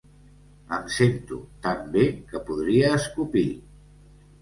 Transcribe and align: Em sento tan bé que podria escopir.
Em 0.77 0.87
sento 0.95 1.37
tan 1.67 1.85
bé 1.99 2.09
que 2.33 2.43
podria 2.51 2.93
escopir. 3.01 3.49